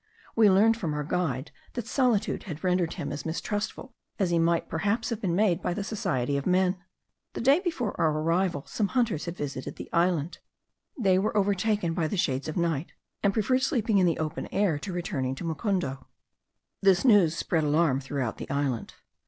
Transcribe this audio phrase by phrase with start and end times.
[0.35, 4.67] We learned from our guide, that solitude had rendered him as mistrustful as he might
[4.67, 6.75] perhaps have been made by the society of men.
[7.33, 10.39] The day before our arrival, some hunters had visited the island.
[10.99, 14.79] They were overtaken by the shades of night; and preferred sleeping in the open air
[14.79, 16.07] to returning to Mocundo.
[16.81, 18.95] This news spread alarm throughout the island.